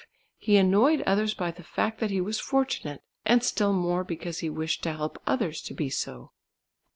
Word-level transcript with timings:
He 0.39 0.57
annoyed 0.57 1.01
others 1.03 1.35
by 1.35 1.51
the 1.51 1.61
fact 1.61 1.99
that 1.99 2.09
he 2.09 2.19
was 2.19 2.39
fortunate, 2.39 3.03
and 3.23 3.43
still 3.43 3.71
more 3.71 4.03
because 4.03 4.39
he 4.39 4.49
wished 4.49 4.81
to 4.81 4.93
help 4.93 5.21
others 5.27 5.61
to 5.61 5.75
be 5.75 5.91
so. 5.91 6.31